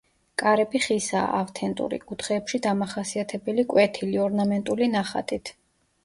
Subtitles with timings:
[0.41, 5.53] კარები ხისაა, ავთენტური, კუთხეებში დამახასიათებელი კვეთილი, ორნამენტული ნახატით.